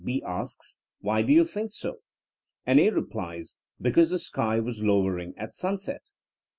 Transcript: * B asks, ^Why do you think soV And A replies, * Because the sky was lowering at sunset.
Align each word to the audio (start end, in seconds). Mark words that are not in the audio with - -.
* 0.01 0.03
B 0.11 0.23
asks, 0.25 0.79
^Why 1.03 1.23
do 1.23 1.31
you 1.31 1.43
think 1.43 1.71
soV 1.73 1.97
And 2.65 2.79
A 2.79 2.89
replies, 2.89 3.59
* 3.69 3.79
Because 3.79 4.09
the 4.09 4.17
sky 4.17 4.59
was 4.59 4.81
lowering 4.81 5.37
at 5.37 5.53
sunset. 5.53 6.09